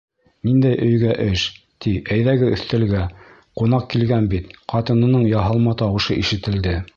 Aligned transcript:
—Ниндәй 0.47 0.77
өйгә 0.85 1.11
эш, 1.25 1.43
ти, 1.85 1.93
әйҙәгеҙ 2.15 2.55
өҫтәлгә, 2.55 3.01
ҡунаҡ 3.61 3.85
килгән 3.95 4.31
бит, 4.33 4.49
-ҡатынының 4.75 5.29
яһалма 5.35 5.77
тауышы 5.85 6.19
ишетелде. 6.25 6.79